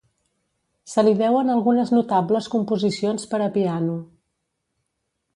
Se 0.91 1.01
li 1.07 1.11
deuen 1.17 1.51
algunes 1.55 1.91
notables 1.95 2.47
composicions 2.55 3.27
per 3.33 3.41
a 3.49 3.49
piano. 3.59 3.99